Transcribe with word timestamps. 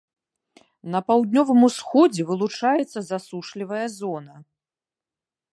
На 0.93 1.01
паўднёвым 1.07 1.59
усходзе 1.69 2.21
вылучаецца 2.31 2.99
засушлівая 3.13 3.87
зона. 4.01 4.35